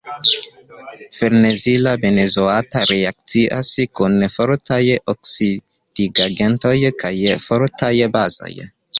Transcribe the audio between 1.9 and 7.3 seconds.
benzoato reakcias kun fortaj oksidigagentoj kaj